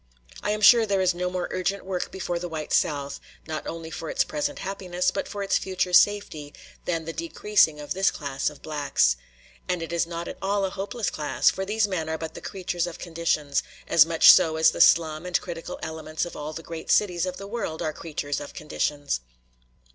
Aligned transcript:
I 0.41 0.49
am 0.49 0.61
sure 0.61 0.87
there 0.87 0.99
is 0.99 1.13
no 1.13 1.29
more 1.29 1.47
urgent 1.51 1.85
work 1.85 2.09
before 2.11 2.39
the 2.39 2.49
white 2.49 2.73
South, 2.73 3.19
not 3.45 3.67
only 3.67 3.91
for 3.91 4.09
its 4.09 4.23
present 4.23 4.57
happiness, 4.57 5.11
but 5.11 5.27
for 5.27 5.43
its 5.43 5.59
future 5.59 5.93
safety, 5.93 6.55
than 6.85 7.05
the 7.05 7.13
decreasing 7.13 7.79
of 7.79 7.93
this 7.93 8.09
class 8.09 8.49
of 8.49 8.63
blacks. 8.63 9.15
And 9.69 9.83
it 9.83 9.93
is 9.93 10.07
not 10.07 10.27
at 10.27 10.39
all 10.41 10.65
a 10.65 10.71
hopeless 10.71 11.11
class; 11.11 11.51
for 11.51 11.65
these 11.65 11.87
men 11.87 12.09
are 12.09 12.17
but 12.17 12.33
the 12.33 12.41
creatures 12.41 12.87
of 12.87 12.97
conditions, 12.97 13.61
as 13.87 14.03
much 14.03 14.31
so 14.31 14.55
as 14.55 14.71
the 14.71 14.81
slum 14.81 15.23
and 15.23 15.39
criminal 15.39 15.77
elements 15.83 16.25
of 16.25 16.35
all 16.35 16.51
the 16.53 16.63
great 16.63 16.89
cities 16.89 17.27
of 17.27 17.37
the 17.37 17.45
world 17.45 17.83
are 17.83 17.93
creatures 17.93 18.39
of 18.39 18.55
conditions. 18.55 19.21